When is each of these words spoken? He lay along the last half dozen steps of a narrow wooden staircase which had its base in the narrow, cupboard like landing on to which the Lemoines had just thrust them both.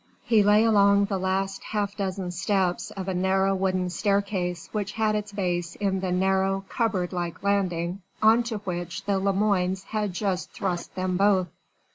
He 0.23 0.41
lay 0.41 0.63
along 0.63 1.05
the 1.05 1.19
last 1.19 1.61
half 1.63 1.95
dozen 1.95 2.31
steps 2.31 2.89
of 2.89 3.07
a 3.07 3.13
narrow 3.13 3.53
wooden 3.53 3.91
staircase 3.91 4.67
which 4.71 4.93
had 4.93 5.13
its 5.13 5.31
base 5.31 5.75
in 5.75 5.99
the 5.99 6.11
narrow, 6.11 6.65
cupboard 6.69 7.13
like 7.13 7.43
landing 7.43 8.01
on 8.19 8.41
to 8.49 8.57
which 8.57 9.05
the 9.05 9.19
Lemoines 9.19 9.83
had 9.83 10.11
just 10.13 10.49
thrust 10.49 10.95
them 10.95 11.17
both. 11.17 11.49